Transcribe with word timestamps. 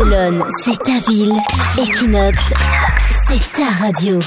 Barcelone, 0.00 0.44
c'est 0.64 0.78
ta 0.82 1.10
ville. 1.10 1.34
Equinox, 1.78 2.38
c'est 3.26 3.52
ta 3.52 3.84
radio. 3.84 4.18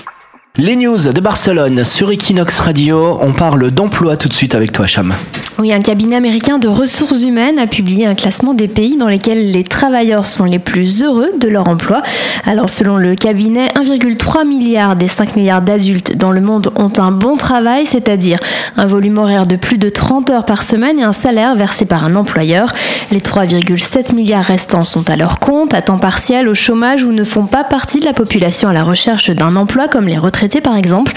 Les 0.56 0.76
news 0.76 1.12
de 1.12 1.20
Barcelone 1.20 1.84
sur 1.84 2.12
Equinox 2.12 2.60
Radio. 2.60 3.18
On 3.21 3.34
parle 3.34 3.71
d'emploi 3.71 4.15
tout 4.15 4.29
de 4.29 4.33
suite 4.33 4.54
avec 4.54 4.71
toi, 4.71 4.86
Cham. 4.86 5.15
Oui, 5.60 5.71
un 5.71 5.81
cabinet 5.81 6.16
américain 6.16 6.58
de 6.58 6.68
ressources 6.68 7.21
humaines 7.21 7.60
a 7.60 7.68
publié 7.68 8.08
un 8.08 8.15
classement 8.15 8.55
des 8.55 8.68
pays 8.68 8.97
dans 8.97 9.08
lesquels 9.08 9.52
les 9.52 9.63
travailleurs 9.63 10.26
sont 10.26 10.46
les 10.46 10.58
plus 10.58 11.03
heureux 11.03 11.29
de 11.38 11.47
leur 11.47 11.67
emploi. 11.67 12.02
Alors, 12.47 12.70
selon 12.72 12.97
le 12.97 13.13
cabinet, 13.13 13.67
1,3 13.76 14.47
milliard 14.47 14.96
des 14.96 15.08
5 15.08 15.35
milliards 15.35 15.62
d'adultes 15.62 16.17
dans 16.17 16.31
le 16.31 16.41
monde 16.41 16.71
ont 16.76 16.91
un 16.98 17.12
bon 17.12 17.38
travail, 17.38 17.85
c'est-à-dire 17.85 18.39
un 18.77 18.88
volume 18.88 19.20
horaire 19.20 19.45
de 19.45 19.55
plus 19.55 19.77
de 19.77 19.89
30 19.89 20.31
heures 20.31 20.45
par 20.45 20.63
semaine 20.63 20.98
et 20.98 21.03
un 21.03 21.13
salaire 21.13 21.55
versé 21.55 21.85
par 21.85 22.04
un 22.04 22.16
employeur. 22.16 22.72
Les 23.12 23.20
3,7 23.20 24.16
milliards 24.16 24.45
restants 24.45 24.85
sont 24.85 25.08
à 25.08 25.16
leur 25.16 25.38
compte, 25.40 25.76
à 25.76 25.84
temps 25.84 25.99
partiel, 25.99 26.49
au 26.49 26.55
chômage 26.55 27.04
ou 27.04 27.12
ne 27.12 27.23
font 27.23 27.45
pas 27.45 27.63
partie 27.63 27.99
de 27.99 28.05
la 28.05 28.13
population 28.13 28.70
à 28.70 28.73
la 28.73 28.84
recherche 28.84 29.29
d'un 29.29 29.55
emploi, 29.55 29.88
comme 29.88 30.07
les 30.07 30.17
retraités 30.17 30.62
par 30.62 30.76
exemple. 30.76 31.13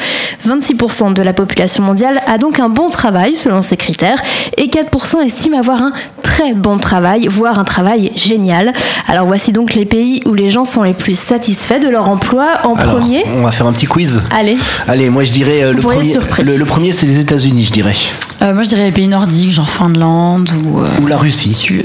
26% 0.46 1.14
de 1.14 1.23
la 1.23 1.32
population 1.32 1.82
mondiale 1.82 2.20
a 2.26 2.37
donc 2.37 2.60
un 2.60 2.68
bon 2.68 2.90
travail 2.90 3.34
selon 3.34 3.62
ces 3.62 3.78
critères 3.78 4.23
et 4.56 4.66
4% 4.68 5.24
estiment 5.26 5.58
avoir 5.58 5.82
un 5.82 5.92
très 6.22 6.52
bon 6.54 6.76
travail, 6.76 7.26
voire 7.30 7.58
un 7.58 7.64
travail 7.64 8.12
génial. 8.16 8.72
Alors 9.08 9.26
voici 9.26 9.52
donc 9.52 9.74
les 9.74 9.84
pays 9.84 10.20
où 10.26 10.34
les 10.34 10.50
gens 10.50 10.64
sont 10.64 10.82
les 10.82 10.92
plus 10.92 11.18
satisfaits 11.18 11.80
de 11.80 11.88
leur 11.88 12.08
emploi. 12.08 12.46
En 12.64 12.74
Alors, 12.74 12.96
premier, 12.98 13.24
On 13.36 13.42
va 13.42 13.50
faire 13.52 13.66
un 13.66 13.72
petit 13.72 13.86
quiz. 13.86 14.20
allez, 14.30 14.56
Allez, 14.88 15.08
moi 15.10 15.24
je 15.24 15.32
dirais 15.32 15.62
euh, 15.62 15.72
le 15.72 15.80
premier. 15.80 16.12
Le, 16.42 16.56
le 16.56 16.64
premier, 16.64 16.92
c'est 16.92 17.06
les 17.06 17.18
États-Unis, 17.18 17.64
je 17.64 17.72
dirais. 17.72 17.94
Euh, 18.42 18.52
moi, 18.52 18.64
je 18.64 18.68
dirais 18.70 18.84
les 18.84 18.92
pays 18.92 19.08
nordiques, 19.08 19.50
genre 19.52 19.70
Finlande 19.70 20.50
ou. 20.64 20.80
euh, 20.80 20.88
Ou 21.02 21.06
la 21.06 21.16
Russie. 21.16 21.54
Su- 21.54 21.84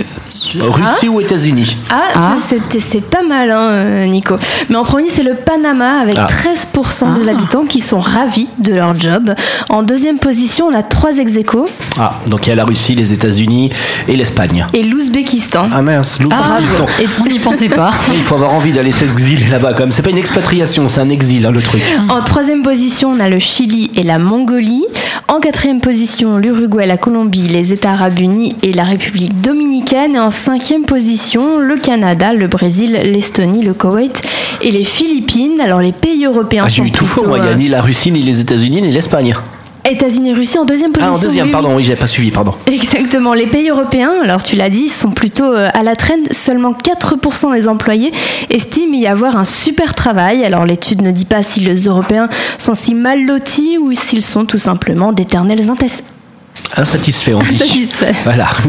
Su- 0.52 0.62
Russie 0.62 1.10
ou 1.10 1.22
États-Unis 1.22 1.76
Ah, 1.90 1.96
Ah. 2.16 2.36
c'est- 2.48 3.02
pas 3.02 3.24
mal, 3.24 3.52
hein, 3.52 3.58
euh, 3.70 4.06
Nico. 4.06 4.36
Mais 4.70 4.76
en 4.76 4.84
premier, 4.84 5.10
c'est 5.10 5.24
le 5.24 5.34
Panama 5.36 6.00
avec 6.02 6.16
Ah. 6.18 6.26
13% 6.28 7.14
des 7.14 7.28
Ah. 7.28 7.32
habitants 7.32 7.64
qui 7.66 7.80
sont 7.80 8.00
ravis 8.00 8.48
de 8.60 8.74
leur 8.74 8.98
job. 9.00 9.34
En 9.70 9.84
deuxième 9.84 10.20
position, 10.20 10.68
on 10.68 10.74
a 10.76 10.84
trois 10.84 11.18
ex 11.18 11.36
aequo 11.38 11.66
Ah, 12.00 12.14
donc 12.28 12.46
il 12.46 12.50
y 12.50 12.54
a 12.54 12.56
la 12.56 12.66
Russie, 12.66 12.94
les 12.96 13.14
États-Unis 13.14 13.72
et 14.08 14.16
l'Espagne. 14.16 14.66
et 14.74 14.84
l'Ouzbékistan. 14.84 15.68
Ah 15.74 15.82
mince, 15.82 16.18
Ah, 16.32 16.58
l'Ouzbékistan. 16.60 16.86
Et 17.02 17.08
on 17.22 17.26
n'y 17.32 17.40
pensait 17.40 17.70
pas. 17.70 17.92
Il 18.14 18.22
faut 18.22 18.36
avoir 18.36 18.54
envie 18.54 18.72
d'aller 18.72 18.92
s'exiler 18.92 19.48
là-bas 19.50 19.74
quand 19.74 19.82
même. 19.82 19.92
C'est 19.92 20.02
pas 20.04 20.10
une 20.10 20.18
expatriation, 20.18 20.88
c'est 20.90 21.02
un 21.02 21.10
exil, 21.10 21.46
hein, 21.46 21.52
le 21.52 21.62
truc. 21.62 21.82
En 22.10 22.22
troisième 22.24 22.62
position, 22.64 23.12
on 23.16 23.20
a 23.20 23.30
le 23.30 23.40
Chili 23.40 23.92
et 23.96 24.04
la 24.04 24.20
Mongolie. 24.20 24.84
En 25.32 25.40
quatrième 25.40 25.80
position, 25.80 26.38
l'Uruguay, 26.38 26.86
la 26.86 26.98
Colombie, 26.98 27.48
les 27.48 27.72
États 27.72 27.92
arabes 27.92 28.20
unis 28.20 28.54
et 28.64 28.74
la 28.74 28.84
République 28.84 29.40
dominicaine. 29.40 30.16
Et 30.16 30.20
en 30.20 30.30
cinquième 30.30 30.84
position, 30.84 31.58
le 31.58 31.78
Canada, 31.78 32.34
le 32.34 32.48
Brésil, 32.48 33.00
l'Estonie, 33.02 33.62
le 33.62 33.74
Koweït 33.74 34.22
et 34.62 34.72
les 34.72 34.84
Philippines. 34.84 35.62
Alors 35.62 35.80
les 35.80 35.94
pays 35.94 36.26
européens 36.26 36.64
Ah, 36.66 36.68
j'ai 36.68 36.82
sont 36.82 36.86
eu 36.86 36.92
tout 36.92 37.06
faux, 37.06 37.26
moi. 37.26 37.38
Il 37.38 37.44
n'y 37.44 37.48
a 37.48 37.52
euh, 37.52 37.56
ni 37.56 37.70
la 37.70 37.82
Russie, 37.82 38.12
ni 38.12 38.22
les 38.22 38.42
États-Unis, 38.42 38.82
ni 38.82 38.92
l'Espagne. 38.92 39.34
États-Unis 39.92 40.32
et 40.32 40.34
Russie 40.34 40.58
en 40.58 40.66
deuxième 40.66 40.92
position. 40.92 41.14
Ah, 41.14 41.18
en 41.18 41.22
deuxième, 41.22 41.46
oui, 41.48 41.52
pardon, 41.52 41.76
oui, 41.76 41.84
j'avais 41.84 42.00
pas 42.00 42.08
suivi, 42.08 42.32
pardon. 42.32 42.54
Exactement. 42.68 43.34
Les 43.34 43.46
pays 43.48 43.70
européens, 43.70 44.12
alors 44.24 44.44
tu 44.44 44.56
l'as 44.56 44.70
dit, 44.70 44.90
sont 44.90 45.12
plutôt 45.12 45.46
euh, 45.54 45.68
à 45.74 45.84
la 45.84 45.96
traîne. 45.96 46.26
Seulement 46.32 46.74
4% 46.74 47.54
des 47.54 47.68
employés 47.68 48.12
estiment 48.50 48.94
y 48.96 49.08
avoir 49.08 49.36
un 49.36 49.46
super 49.46 49.94
travail. 49.96 50.44
Alors 50.44 50.66
l'étude 50.66 51.02
ne 51.02 51.12
dit 51.12 51.26
pas 51.26 51.44
si 51.44 51.62
les 51.62 51.86
Européens 51.86 52.30
sont 52.58 52.74
si 52.74 52.94
mal 52.96 53.26
lotis 53.26 53.78
ou 53.80 53.94
s'ils 53.94 54.22
sont 54.24 54.46
tout 54.46 54.58
simplement 54.58 55.12
d'éternels 55.14 55.70
intes- 55.70 56.04
Insatisfait, 56.78 57.34
on 57.34 57.40
dit. 57.40 57.56
insatisfaits. 57.56 58.14
Voilà. 58.24 58.48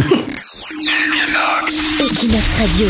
Equinox 2.00 2.44
Radio. 2.58 2.86